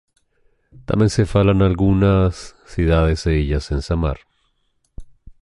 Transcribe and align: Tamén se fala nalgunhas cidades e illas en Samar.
Tamén 0.87 1.11
se 1.15 1.23
fala 1.33 1.53
nalgunhas 1.59 2.35
cidades 2.73 3.19
e 3.31 3.33
illas 3.43 3.65
en 3.75 3.81
Samar. 3.87 4.19